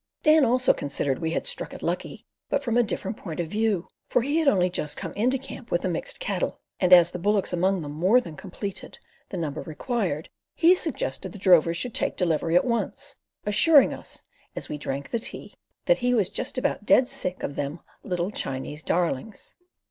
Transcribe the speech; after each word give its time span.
Dan 0.23 0.43
also 0.45 0.73
considered 0.73 1.19
we 1.19 1.29
had 1.29 1.45
"struck 1.45 1.75
it 1.75 1.83
lucky," 1.83 2.25
but 2.49 2.63
from 2.63 2.75
a 2.75 2.81
different 2.81 3.17
point 3.17 3.39
of 3.39 3.45
view, 3.49 3.87
for 4.07 4.23
he 4.23 4.37
had 4.39 4.47
only 4.47 4.67
just 4.67 4.97
come 4.97 5.13
into 5.13 5.37
camp 5.37 5.69
with 5.69 5.83
the 5.83 5.87
mixed 5.89 6.19
cattle, 6.19 6.59
and 6.79 6.91
as 6.91 7.11
the 7.11 7.19
bullocks 7.19 7.53
among 7.53 7.83
them 7.83 7.91
more 7.91 8.19
than 8.19 8.35
completed 8.35 8.97
the 9.29 9.37
number 9.37 9.61
required, 9.61 10.27
he 10.55 10.73
suggested 10.75 11.33
the 11.33 11.37
drovers 11.37 11.77
should 11.77 11.93
take 11.93 12.17
delivery 12.17 12.55
at 12.55 12.65
once, 12.65 13.17
assuring 13.45 13.93
us, 13.93 14.23
as 14.55 14.67
we 14.69 14.77
drank 14.79 15.11
the 15.11 15.19
tea, 15.19 15.53
that 15.85 15.99
he 15.99 16.15
was 16.15 16.31
just 16.31 16.57
about 16.57 16.83
dead 16.83 17.07
sick 17.07 17.43
of 17.43 17.55
them 17.55 17.79
"little 18.01 18.31
Chinese 18.31 18.81
darlings." 18.81 19.53